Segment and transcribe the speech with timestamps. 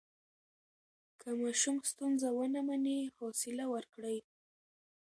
[1.19, 4.17] که ماشوم ستونزه ونه مني، حوصله ورکړئ.